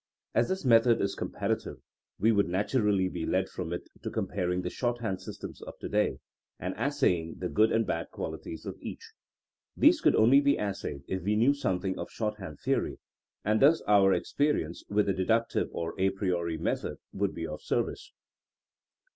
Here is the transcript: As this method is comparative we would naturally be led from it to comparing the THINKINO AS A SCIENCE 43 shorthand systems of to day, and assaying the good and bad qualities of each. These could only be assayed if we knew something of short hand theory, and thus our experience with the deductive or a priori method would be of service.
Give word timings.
As 0.33 0.49
this 0.49 0.65
method 0.65 0.99
is 0.99 1.13
comparative 1.13 1.77
we 2.17 2.31
would 2.31 2.47
naturally 2.49 3.07
be 3.07 3.23
led 3.23 3.47
from 3.49 3.71
it 3.71 3.87
to 4.01 4.09
comparing 4.09 4.63
the 4.63 4.69
THINKINO 4.69 4.69
AS 4.69 4.71
A 4.71 4.71
SCIENCE 4.71 4.97
43 4.97 5.03
shorthand 5.03 5.21
systems 5.21 5.61
of 5.61 5.77
to 5.77 5.89
day, 5.89 6.17
and 6.59 6.73
assaying 6.75 7.35
the 7.37 7.49
good 7.49 7.71
and 7.71 7.85
bad 7.85 8.09
qualities 8.09 8.65
of 8.65 8.79
each. 8.81 9.11
These 9.77 10.01
could 10.01 10.15
only 10.15 10.41
be 10.41 10.57
assayed 10.57 11.03
if 11.07 11.21
we 11.21 11.35
knew 11.35 11.53
something 11.53 11.99
of 11.99 12.09
short 12.09 12.39
hand 12.39 12.57
theory, 12.65 12.97
and 13.45 13.61
thus 13.61 13.83
our 13.87 14.11
experience 14.11 14.83
with 14.89 15.05
the 15.05 15.13
deductive 15.13 15.67
or 15.71 15.93
a 15.99 16.09
priori 16.09 16.57
method 16.57 16.97
would 17.13 17.35
be 17.35 17.45
of 17.45 17.61
service. 17.61 18.11